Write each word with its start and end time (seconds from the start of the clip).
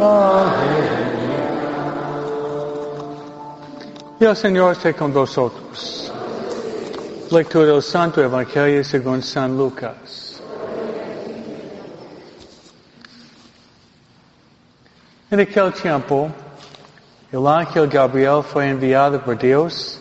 Aleluya. 0.00 1.08
Y 4.20 4.24
el 4.24 4.36
Señor 4.36 4.72
esté 4.72 4.94
con 4.94 5.12
vosotros. 5.12 6.12
Lectura 7.30 7.66
del 7.66 7.82
Santo 7.82 8.22
Evangelio 8.22 8.82
según 8.82 9.22
San 9.22 9.56
Lucas. 9.56 10.42
En 15.30 15.40
aquel 15.40 15.72
tiempo, 15.72 16.30
el 17.30 17.46
ángel 17.46 17.86
Gabriel 17.86 18.42
fue 18.42 18.68
enviado 18.70 19.22
por 19.22 19.38
Dios 19.38 20.00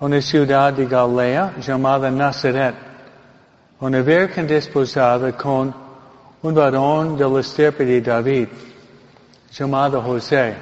a 0.00 0.04
una 0.06 0.20
ciudad 0.20 0.72
de 0.72 0.86
Galilea 0.86 1.54
llamada 1.60 2.10
Nazaret, 2.10 2.74
una 3.78 4.00
virgen 4.00 4.46
desposada 4.46 5.36
con 5.36 5.74
un 6.42 6.54
varón 6.54 7.16
del 7.16 7.38
estirpe 7.38 7.84
de 7.84 8.00
David, 8.00 8.48
llamado 9.52 10.00
José. 10.02 10.56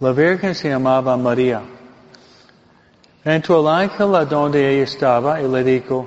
La 0.00 0.12
virgen 0.12 0.54
se 0.54 0.68
llamaba 0.68 1.16
María. 1.16 1.62
Entró 3.24 3.60
el 3.60 3.68
ángel 3.68 4.14
a 4.14 4.24
donde 4.24 4.74
ella 4.74 4.84
estaba 4.84 5.40
y 5.40 5.48
le 5.48 5.64
dijo, 5.64 6.06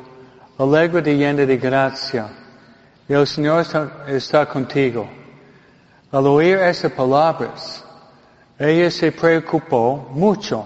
alegre 0.57 1.01
de 1.01 1.17
llena 1.17 1.45
de 1.45 1.57
gracia, 1.57 2.29
el 3.07 3.25
Señor 3.25 3.61
está, 3.61 4.05
está 4.07 4.45
contigo. 4.45 5.09
Al 6.11 6.27
oír 6.27 6.57
esas 6.59 6.91
palabras, 6.91 7.83
ella 8.57 8.91
se 8.91 9.11
preocupó 9.11 10.07
mucho 10.11 10.65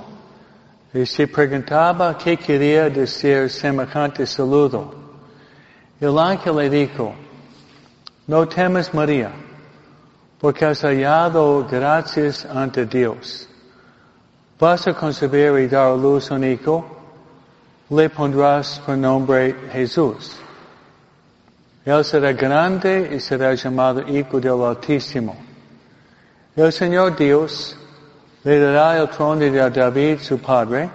y 0.94 1.06
se 1.06 1.28
preguntaba 1.28 2.18
qué 2.18 2.38
quería 2.38 2.90
decir 2.90 3.50
semejante 3.50 4.26
saludo. 4.26 4.94
El 6.00 6.20
ángel 6.20 6.58
le 6.58 6.70
dijo, 6.70 7.14
no 8.28 8.48
temas 8.48 8.94
María, 8.94 9.32
porque 10.44 10.66
has 10.66 10.82
hallado 10.82 11.66
gracias 11.66 12.44
ante 12.44 12.86
Dios. 12.86 13.48
Vas 14.60 14.86
a 14.86 14.94
concebir 14.94 15.58
y 15.58 15.68
dar 15.70 15.94
a 15.94 15.96
luz 15.96 16.32
un 16.32 16.44
hijo, 16.44 16.84
le 17.90 18.10
pondrás 18.10 18.78
por 18.86 18.98
nombre 18.98 19.56
Jesús. 19.72 20.36
Él 21.86 22.04
será 22.04 22.34
grande 22.34 23.12
y 23.16 23.22
será 23.22 23.54
llamado 23.54 24.02
Hijo 24.02 24.42
del 24.42 24.62
Altísimo. 24.66 25.34
El 26.58 26.74
Señor 26.74 27.16
Dios 27.16 27.78
le 28.44 28.60
dará 28.60 29.00
el 29.00 29.10
trono 29.12 29.40
de 29.40 29.70
David 29.70 30.20
su 30.20 30.38
padre. 30.40 30.90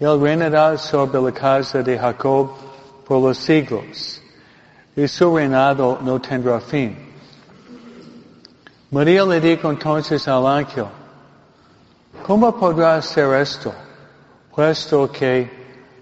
Él 0.00 0.20
reinará 0.20 0.76
sobre 0.76 1.22
la 1.22 1.30
casa 1.30 1.80
de 1.80 1.96
Jacob 1.96 2.50
por 3.06 3.22
los 3.22 3.38
siglos. 3.38 4.20
Y 4.96 5.06
su 5.06 5.32
reinado 5.32 6.00
no 6.02 6.20
tendrá 6.20 6.58
fin. 6.58 7.11
María 8.92 9.24
le 9.24 9.40
dijo 9.40 9.70
entonces 9.70 10.28
al 10.28 10.46
ángel, 10.46 10.84
¿cómo 12.26 12.54
podrá 12.54 13.00
ser 13.00 13.40
esto, 13.40 13.72
puesto 14.54 15.10
que 15.10 15.50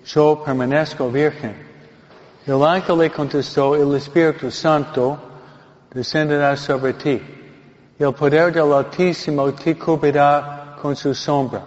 yo 0.04 0.42
permanezco 0.44 1.08
virgen? 1.08 1.54
El 2.44 2.64
ángel 2.64 2.98
le 2.98 3.10
contestó, 3.10 3.76
el 3.76 3.94
Espíritu 3.94 4.50
Santo 4.50 5.16
descenderá 5.94 6.56
sobre 6.56 6.94
ti. 6.94 7.22
El 7.96 8.12
poder 8.12 8.52
del 8.52 8.72
Altísimo 8.72 9.52
te 9.54 9.78
cubrirá 9.78 10.74
con 10.82 10.96
su 10.96 11.14
sombra. 11.14 11.62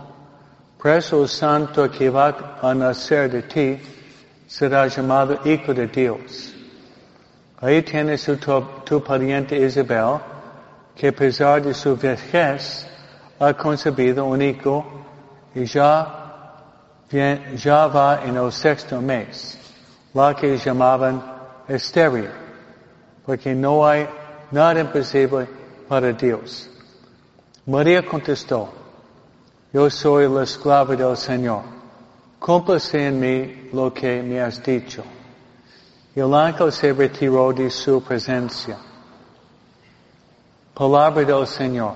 Por 0.78 0.92
eso 0.92 1.22
el 1.22 1.30
santo 1.30 1.90
que 1.90 2.10
va 2.10 2.60
a 2.62 2.74
nacer 2.74 3.32
de 3.32 3.44
ti 3.44 3.80
será 4.46 4.88
llamado 4.88 5.40
Hijo 5.46 5.74
de 5.74 5.88
Dios. 5.88 6.54
Ahí 7.62 7.82
tienes 7.82 8.26
tu, 8.26 8.36
tu 8.84 9.02
pariente 9.02 9.56
Isabel, 9.56 10.33
que 10.96 11.08
a 11.08 11.12
pesar 11.12 11.62
de 11.62 11.74
su 11.74 11.96
vejez 11.96 12.88
ha 13.40 13.54
concebido 13.54 14.26
un 14.26 14.42
hijo 14.42 14.86
y 15.56 15.66
ya, 15.66 16.56
ya 17.56 17.88
va 17.88 18.22
en 18.24 18.38
el 18.38 18.52
sexto 18.52 19.02
mes 19.02 19.60
la 20.14 20.36
que 20.36 20.58
llamaban 20.58 21.24
estéril, 21.68 22.30
porque 23.26 23.56
no 23.56 23.86
hay 23.86 24.08
nada 24.52 24.82
imposible 24.82 25.48
para 25.88 26.14
Dios. 26.14 26.70
María 27.66 28.06
contestó, 28.06 28.70
yo 29.72 29.90
soy 29.90 30.28
la 30.28 30.44
esclava 30.44 30.96
del 30.96 31.18
Señor, 31.18 31.64
cúmplase 32.40 33.08
en 33.08 33.20
mí 33.20 33.70
lo 33.74 33.92
que 33.92 34.22
me 34.22 34.40
has 34.40 34.62
dicho. 34.62 35.04
Y 36.16 36.20
el 36.20 36.34
ángel 36.36 36.72
se 36.72 36.94
retiró 36.94 37.52
de 37.52 37.72
su 37.72 38.04
presencia. 38.04 38.78
Palabra 40.76 41.24
del 41.24 41.46
Señor. 41.46 41.94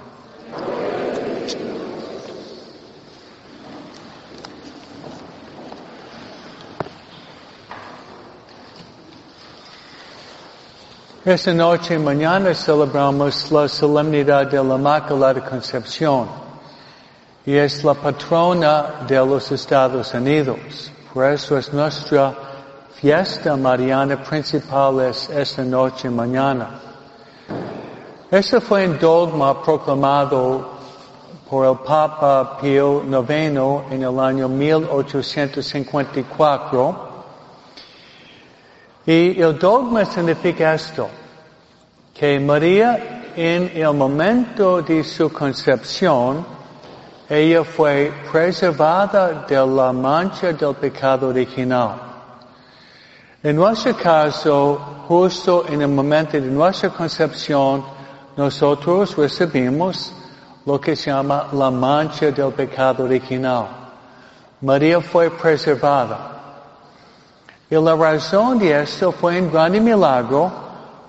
Esta 11.26 11.54
noche 11.54 11.96
y 11.96 11.98
mañana 11.98 12.54
celebramos 12.54 13.52
la 13.52 13.68
solemnidad 13.68 14.46
de 14.46 14.64
la 14.64 14.76
Inmaculada 14.76 15.44
Concepción 15.44 16.28
y 17.48 17.56
es 17.56 17.84
la 17.84 17.96
patrona 17.96 19.06
de 19.08 19.16
los 19.16 19.52
Estados 19.52 20.14
Unidos. 20.14 20.92
Por 21.12 21.26
eso 21.26 21.58
es 21.58 21.74
nuestra 21.74 22.32
fiesta 23.02 23.58
mariana 23.58 24.24
principal 24.24 25.00
es 25.02 25.28
esta 25.32 25.64
noche 25.64 26.10
y 26.10 26.12
mañana. 26.12 26.80
Este 28.30 28.60
fue 28.60 28.86
un 28.86 29.00
dogma 29.00 29.64
proclamado 29.64 30.72
por 31.50 31.66
el 31.66 31.78
Papa 31.78 32.58
Pío 32.60 33.02
IX 33.06 33.86
en 33.90 34.04
el 34.04 34.20
año 34.20 34.50
1854 34.50 37.08
y 39.06 39.42
el 39.42 39.58
dogma 39.58 40.04
significa 40.04 40.74
esto, 40.74 41.08
que 42.14 42.38
María 42.38 43.32
en 43.38 43.72
el 43.74 43.94
momento 43.94 44.82
de 44.82 45.06
su 45.06 45.32
concepción, 45.32 46.46
ella 47.30 47.64
fue 47.64 48.12
preservada 48.30 49.46
de 49.48 49.66
la 49.66 49.94
mancha 49.94 50.52
del 50.52 50.76
pecado 50.76 51.30
original. 51.30 51.96
En 53.42 53.56
nuestro 53.56 53.96
caso, 53.96 55.06
justo 55.08 55.64
en 55.70 55.82
el 55.82 55.88
momento 55.88 56.34
de 56.34 56.42
nuestra 56.42 56.90
concepción, 56.90 57.96
nosotros 58.38 59.18
recibimos 59.18 60.14
lo 60.66 60.80
que 60.80 60.96
se 60.96 61.10
llama 61.10 61.48
la 61.54 61.72
mancha 61.72 62.30
del 62.30 62.52
pecado 62.54 63.06
original. 63.06 63.68
María 64.62 65.02
fue 65.02 65.32
preservada. 65.32 66.36
Y 67.70 67.76
la 67.76 67.96
razón 67.96 68.60
de 68.60 68.80
esto 68.82 69.12
fue 69.12 69.42
un 69.42 69.52
gran 69.52 69.84
milagro, 69.84 70.52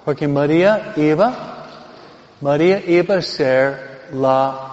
porque 0.05 0.27
María 0.27 0.95
iba, 0.97 1.67
María 2.41 2.83
iba 2.87 3.17
a 3.17 3.23
ser 3.23 4.09
la 4.13 4.65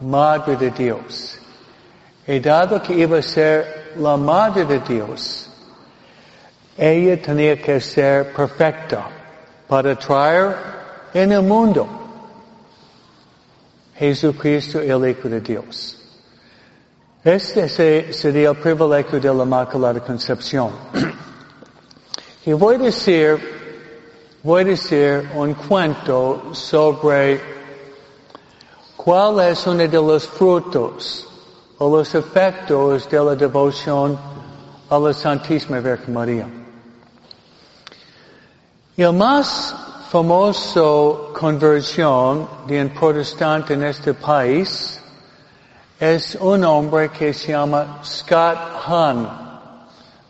Madre 0.00 0.56
de 0.56 0.70
Dios. 0.70 1.38
Y 2.26 2.38
dado 2.40 2.82
que 2.82 2.92
iba 2.92 3.18
a 3.18 3.22
ser 3.22 3.94
la 3.96 4.18
Madre 4.18 4.66
de 4.66 4.80
Dios, 4.80 5.50
ella 6.76 7.22
tenía 7.22 7.56
que 7.60 7.80
ser 7.80 8.34
perfecta 8.34 9.08
para 9.66 9.96
traer 9.96 10.75
en 11.22 11.32
el 11.32 11.42
mundo 11.42 11.88
Jesucristo, 13.94 14.80
el 14.80 15.08
Hijo 15.08 15.30
de 15.30 15.40
Dios. 15.40 15.96
Este 17.24 17.68
sería 18.12 18.50
el 18.50 18.56
privilegio 18.58 19.18
de 19.18 19.34
la 19.34 19.44
Inmaculada 19.44 20.00
Concepción. 20.00 20.70
y 22.44 22.52
voy 22.52 22.74
a 22.74 22.78
decir, 22.78 23.38
voy 24.42 24.60
a 24.60 24.64
decir 24.66 25.30
un 25.34 25.54
cuento 25.54 26.54
sobre 26.54 27.40
cuál 28.94 29.40
es 29.40 29.66
uno 29.66 29.88
de 29.88 29.88
los 29.88 30.28
frutos 30.28 31.26
o 31.78 31.96
los 31.96 32.14
efectos 32.14 33.08
de 33.08 33.24
la 33.24 33.34
devoción 33.34 34.18
a 34.90 34.98
la 34.98 35.14
Santísima 35.14 35.80
Virgen 35.80 36.12
María. 36.12 36.46
Y 38.98 39.02
el 39.02 39.14
famoso 40.10 41.32
conversión 41.32 42.48
de 42.66 42.80
un 42.80 42.90
protestante 42.90 43.74
en 43.74 43.82
este 43.82 44.14
país 44.14 45.00
es 45.98 46.36
un 46.36 46.64
hombre 46.64 47.08
que 47.08 47.32
se 47.32 47.52
llama 47.52 47.98
Scott 48.04 48.56
Hahn. 48.86 49.28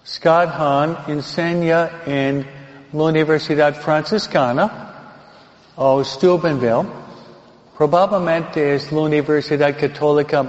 Scott 0.06 0.48
Hahn 0.56 0.96
enseña 1.08 1.90
en 2.06 2.46
la 2.92 3.02
Universidad 3.02 3.74
Franciscana 3.74 4.70
o 5.76 6.02
Steubenville. 6.02 6.86
Probablemente 7.76 8.76
es 8.76 8.90
la 8.90 9.00
universidad 9.00 9.78
católica 9.78 10.44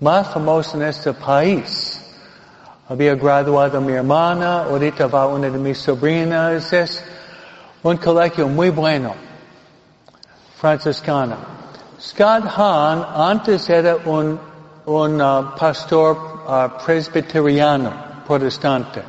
más 0.00 0.28
famosa 0.28 0.78
en 0.78 0.84
este 0.84 1.12
país. 1.12 2.00
Había 2.88 3.14
graduado 3.14 3.80
mi 3.80 3.92
hermana, 3.92 4.64
ahorita 4.64 5.06
va 5.06 5.26
una 5.26 5.50
de 5.50 5.58
mis 5.58 5.78
sobrinas. 5.78 6.72
Es 6.72 7.04
un 7.82 7.96
colegio 7.96 8.48
muy 8.48 8.70
bueno. 8.70 9.14
franciscana. 10.62 11.36
Scott 11.98 12.44
Hahn 12.44 13.04
antes 13.16 13.68
era 13.68 13.96
un, 14.06 14.38
un 14.86 15.20
uh, 15.20 15.56
pastor 15.56 16.16
uh, 16.46 16.68
presbiteriano, 16.84 18.22
protestante. 18.24 19.02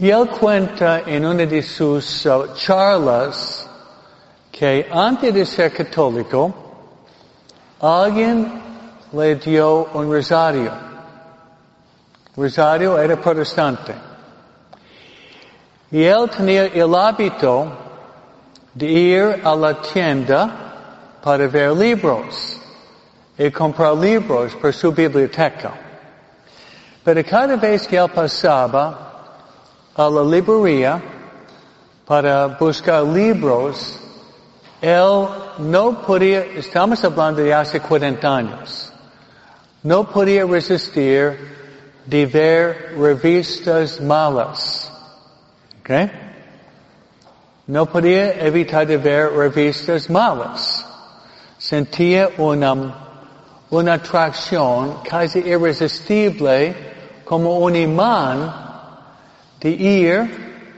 Y 0.00 0.10
él 0.10 0.26
cuenta 0.28 1.02
en 1.06 1.24
una 1.24 1.46
de 1.46 1.62
sus 1.62 2.26
uh, 2.26 2.54
charlas 2.56 3.68
que 4.50 4.88
antes 4.90 5.32
de 5.32 5.46
ser 5.46 5.72
católico, 5.72 6.52
alguien 7.80 8.60
le 9.12 9.36
dio 9.36 9.90
un 9.94 10.10
rosario. 10.10 10.72
Rosario 12.36 12.98
era 12.98 13.16
protestante. 13.16 13.94
Y 15.94 16.02
él 16.02 16.28
tenía 16.28 16.64
el 16.64 16.92
hábito 16.92 17.70
de 18.74 18.86
ir 18.86 19.40
a 19.44 19.54
la 19.54 19.80
tienda 19.80 21.20
para 21.22 21.46
ver 21.46 21.70
libros 21.70 22.60
y 23.38 23.48
comprar 23.52 23.94
libros 23.94 24.56
para 24.56 24.72
su 24.72 24.90
biblioteca. 24.90 25.72
Pero 27.04 27.22
cada 27.24 27.54
vez 27.54 27.86
que 27.86 27.96
él 27.96 28.08
pasaba 28.08 29.38
a 29.94 30.10
la 30.10 30.24
librería 30.24 31.00
para 32.04 32.48
buscar 32.48 33.04
libros, 33.04 33.96
él 34.82 35.28
no 35.58 36.02
podía, 36.02 36.40
estamos 36.56 37.04
hablando 37.04 37.40
de 37.40 37.54
hace 37.54 37.78
40 37.78 38.36
años, 38.36 38.92
no 39.84 40.02
podía 40.10 40.44
resistir 40.44 41.38
de 42.04 42.26
ver 42.26 42.96
revistas 42.98 44.00
malas. 44.00 44.90
¿Okay? 45.84 46.10
No 47.66 47.84
podía 47.84 48.40
evitar 48.40 48.86
de 48.86 48.96
ver 48.96 49.30
revistas 49.30 50.08
malas. 50.08 50.82
Sentía 51.58 52.30
una, 52.38 52.72
una 53.68 53.92
atracción 53.92 55.00
casi 55.06 55.40
irresistible 55.40 56.74
como 57.26 57.58
un 57.58 57.76
imán 57.76 58.50
de 59.60 59.68
ir, 59.68 60.68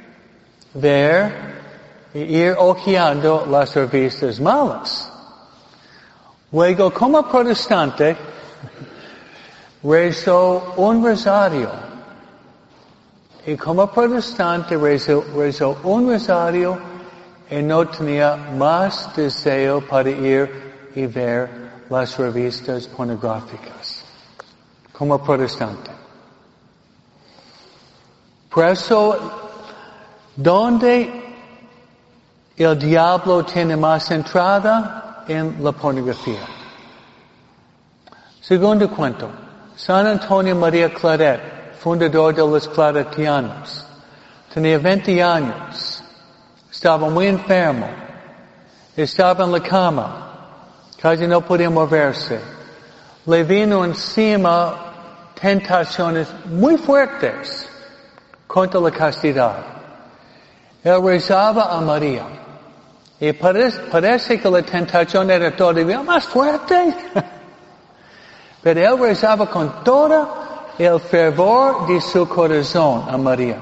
ver 0.74 1.54
y 2.12 2.18
ir 2.18 2.56
ojeando 2.58 3.46
las 3.48 3.76
revistas 3.76 4.40
malas. 4.40 5.08
Luego, 6.50 6.92
como 6.92 7.22
protestante, 7.28 8.16
rezó 9.84 10.74
un 10.76 11.04
rosario 11.04 11.85
y 13.46 13.56
como 13.56 13.86
protestante 13.86 14.76
rezó, 14.76 15.76
un 15.84 16.10
rosario 16.10 16.76
y 17.48 17.62
no 17.62 17.86
tenía 17.86 18.34
más 18.36 19.14
deseo 19.14 19.80
para 19.86 20.10
ir 20.10 20.90
y 20.96 21.06
ver 21.06 21.48
las 21.88 22.18
revistas 22.18 22.88
pornográficas. 22.88 24.04
Como 24.92 25.22
protestante. 25.22 25.92
Por 28.50 28.64
eso, 28.64 29.16
¿dónde 30.34 31.22
el 32.56 32.78
diablo 32.78 33.44
tiene 33.44 33.76
más 33.76 34.10
entrada? 34.10 35.24
En 35.28 35.56
la 35.62 35.72
pornografía. 35.72 36.46
Segundo 38.40 38.88
cuento. 38.88 39.28
San 39.74 40.06
Antonio 40.06 40.54
María 40.54 40.94
Claret 40.94 41.55
fundador 41.86 42.34
de 42.34 42.40
los 42.42 42.66
Claretianos. 42.66 43.86
Tenía 44.52 44.76
20 44.76 45.22
años. 45.22 46.02
Estaba 46.68 47.08
muy 47.08 47.28
enfermo. 47.28 47.86
Estaba 48.96 49.44
en 49.44 49.52
la 49.52 49.60
cama. 49.60 50.08
Casi 51.00 51.28
no 51.28 51.40
podía 51.42 51.70
moverse. 51.70 52.40
Le 53.26 53.44
vino 53.44 53.84
encima 53.84 54.74
tentaciones 55.40 56.26
muy 56.46 56.76
fuertes 56.76 57.68
contra 58.48 58.80
la 58.80 58.90
castidad. 58.90 59.54
Él 60.82 61.00
rezaba 61.04 61.70
a 61.70 61.80
María. 61.80 62.26
Y 63.20 63.32
parece, 63.32 63.78
parece 63.92 64.40
que 64.40 64.50
la 64.50 64.62
tentación 64.62 65.30
era 65.30 65.54
todavía 65.54 66.02
más 66.02 66.24
fuerte. 66.24 66.96
Pero 68.64 68.80
él 68.80 68.98
rezaba 68.98 69.48
con 69.48 69.84
toda 69.84 70.45
el 70.78 71.00
fervor 71.00 71.86
de 71.86 72.00
su 72.00 72.28
corazón 72.28 73.04
a 73.08 73.16
María. 73.16 73.58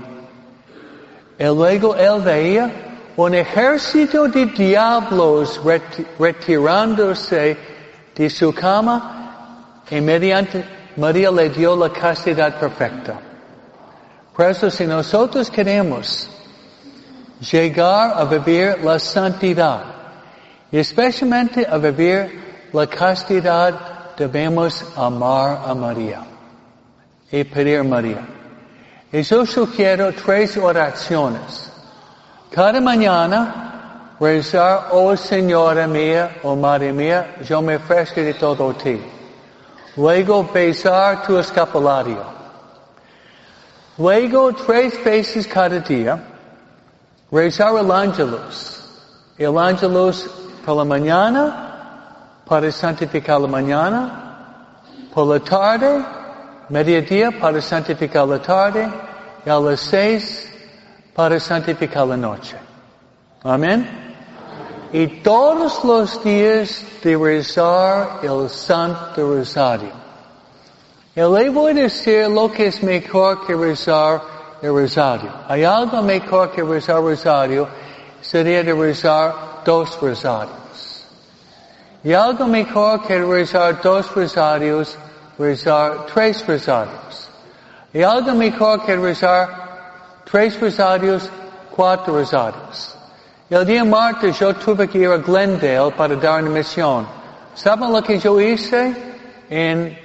Y 1.39 1.45
luego 1.45 1.95
él 1.95 2.21
veía 2.23 2.71
un 3.17 3.35
ejército 3.35 4.27
de 4.29 4.47
diablos 4.47 5.61
retirándose 6.19 7.57
de 8.15 8.31
su 8.31 8.53
cama 8.53 9.83
y 9.91 10.01
mediante 10.01 10.65
María 10.97 11.31
le 11.31 11.51
dio 11.51 11.77
la 11.77 11.91
castidad 11.91 12.59
perfecta. 12.59 13.21
Por 14.35 14.47
eso 14.47 14.71
si 14.71 14.87
nosotros 14.87 15.51
queremos 15.51 16.29
llegar 17.41 18.15
a 18.17 18.25
vivir 18.25 18.79
la 18.83 18.99
santidad, 18.99 19.85
especialmente 20.73 21.67
a 21.69 21.77
vivir 21.79 22.69
la 22.73 22.87
castidad, 22.89 24.15
debemos 24.17 24.85
amar 24.97 25.63
a 25.67 25.75
María 25.75 26.34
y 27.35 27.43
pedir 27.43 27.83
María. 27.83 28.25
Y 29.11 29.23
yo 29.23 29.45
sugiero 29.45 30.13
tres 30.13 30.57
oraciones. 30.57 31.73
Cada 32.51 32.81
mañana 32.81 34.15
rezar, 34.21 34.91
oh 34.93 35.17
Señora 35.17 35.89
mía, 35.89 36.37
oh 36.45 36.55
Madre 36.55 36.93
mía, 36.93 37.35
yo 37.43 37.61
me 37.61 37.75
ofrezco 37.75 38.21
de 38.21 38.35
todo 38.35 38.73
ti. 38.75 39.03
Luego 39.97 40.45
besar 40.45 41.27
tu 41.27 41.37
escapulario. 41.37 42.23
Luego 43.99 44.53
tres 44.53 45.03
veces 45.05 45.49
cada 45.49 45.81
día 45.81 46.23
rezar 47.33 47.75
el 47.77 47.91
ángelus. 47.91 48.81
El 49.37 49.59
ángelus 49.59 50.31
por 50.65 50.77
la 50.77 50.85
mañana, 50.85 52.43
para 52.47 52.71
santificar 52.71 53.41
la 53.41 53.49
mañana, 53.49 54.79
por 55.13 55.27
la 55.27 55.41
tarde, 55.41 56.24
mediodía 56.69 57.31
para 57.31 57.61
santificar 57.61 58.27
la 58.27 58.41
tarde 58.41 58.89
y 59.45 59.51
a 59.51 59.59
las 59.59 59.81
seis 59.81 60.51
para 61.15 61.39
santificar 61.39 62.07
la 62.07 62.17
noche. 62.17 62.57
Amén. 63.43 63.89
Y 64.93 65.07
todos 65.23 65.85
los 65.85 66.23
días 66.23 66.85
de 67.03 67.17
rezar 67.17 68.21
el 68.23 68.49
Santo 68.49 69.35
Rosario. 69.35 69.91
Y 71.17 71.21
le 71.21 71.51
voy 71.51 71.73
a 71.73 71.75
decir 71.75 72.29
lo 72.29 72.51
que 72.51 72.69
es 72.69 72.83
mejor 72.83 73.47
que 73.47 73.55
rezar 73.55 74.23
el 74.63 74.71
Rosario. 74.71 75.31
Hay 75.49 75.63
algo 75.63 76.03
mejor 76.03 76.51
que 76.51 76.63
rezar 76.63 76.97
el 76.97 77.03
Rosario, 77.03 77.69
sería 78.21 78.63
de 78.63 78.73
rezar 78.73 79.63
dos 79.65 80.01
Rosarios. 80.01 81.07
Y 82.03 82.13
algo 82.13 82.47
mejor 82.47 83.03
que 83.03 83.23
rezar 83.23 83.81
dos 83.83 84.13
Rosarios 84.15 84.97
rezar 85.39 86.07
tres 86.13 86.47
rosarios. 86.47 87.29
Y 87.93 88.03
algo 88.03 88.35
mejor 88.35 88.85
que 88.85 88.97
rezar 88.97 90.23
tres 90.25 90.61
rosarios, 90.61 91.31
cuatro 91.75 92.15
rosarios. 92.15 92.97
El 93.51 93.65
día 93.67 93.85
martes 93.85 94.39
yo 94.39 94.55
tuve 94.55 94.89
que 94.89 94.99
ir 94.99 95.11
a 95.11 95.19
Glendale 95.19 95.93
para 95.93 96.17
dar 96.17 96.43
una 96.43 96.51
misión. 96.51 97.07
¿Saben 97.55 97.93
lo 97.93 98.03
que 98.03 98.19
yo 98.19 98.41
hice? 98.41 98.95
En, 99.49 99.97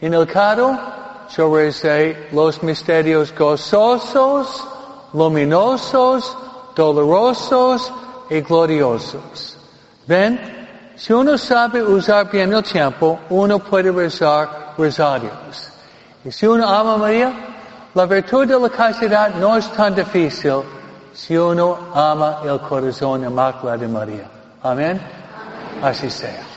en 0.00 0.14
el 0.14 0.26
carro, 0.26 0.76
yo 1.36 1.54
recé 1.54 2.28
los 2.32 2.62
misterios 2.62 3.32
gozosos, 3.36 4.66
luminosos, 5.12 6.36
dolorosos 6.74 7.92
y 8.30 8.40
gloriosos. 8.40 9.56
¿Ven? 10.06 10.56
Si 10.96 11.12
uno 11.12 11.36
sabe 11.36 11.82
usar 11.82 12.30
bien 12.30 12.54
el 12.54 12.62
tiempo, 12.62 13.20
uno 13.28 13.58
puede 13.58 13.92
rezar 13.92 14.65
rosarios. 14.76 15.70
Y 16.24 16.32
si 16.32 16.46
uno 16.46 16.68
ama 16.68 16.94
a 16.94 16.98
María, 16.98 17.32
la 17.94 18.06
virtud 18.06 18.46
de 18.46 18.58
la 18.58 18.68
castidad 18.68 19.34
no 19.36 19.56
es 19.56 19.70
tan 19.72 19.94
difícil 19.94 20.62
si 21.12 21.36
uno 21.36 21.78
ama 21.94 22.40
el 22.44 22.60
corazón 22.60 23.24
inmaculado 23.24 23.78
de 23.78 23.88
María. 23.88 24.24
Amén. 24.62 25.00
Así 25.82 26.10
sea. 26.10 26.55